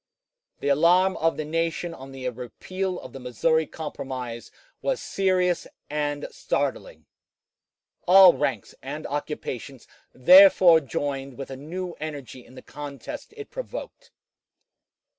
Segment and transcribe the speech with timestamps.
[0.61, 4.49] The alarm of the nation on the repeal of the Missouri Compromise
[4.81, 7.05] was serious and startling.
[8.07, 14.09] All ranks and occupations therefore joined with a new energy in the contest it provoked.